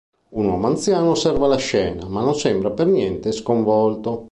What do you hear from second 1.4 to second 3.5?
la scena, ma non sembra per niente